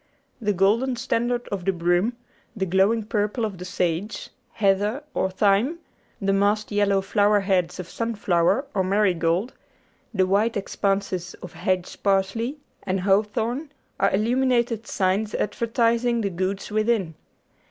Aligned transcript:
The 0.41 0.51
golden 0.51 0.95
standard 0.95 1.47
of 1.49 1.63
the 1.63 1.71
broom, 1.71 2.13
the 2.55 2.65
glowing 2.65 3.03
purple 3.05 3.45
of 3.45 3.59
the 3.59 3.65
sage, 3.65 4.31
heather, 4.53 5.03
or 5.13 5.29
thyme, 5.29 5.77
the 6.19 6.33
massed 6.33 6.71
yellow 6.71 7.01
flower 7.01 7.41
heads 7.41 7.79
of 7.79 7.87
sunflower 7.87 8.65
or 8.73 8.83
marigold, 8.83 9.53
the 10.11 10.25
white 10.25 10.57
expanses 10.57 11.35
of 11.43 11.53
hedge 11.53 12.01
parsley 12.01 12.57
and 12.81 13.01
hawthorn, 13.01 13.71
are 13.99 14.11
illuminated 14.11 14.87
signs 14.87 15.35
advertising 15.35 16.21
the 16.21 16.31
goods 16.31 16.71
within. 16.71 17.13